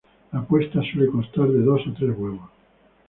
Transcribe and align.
La 0.31 0.41
puesta 0.43 0.81
suele 0.81 1.11
constar 1.11 1.47
de 1.47 1.61
dos 1.63 1.81
o 1.87 1.93
tres 1.93 2.17
huevos. 2.17 2.49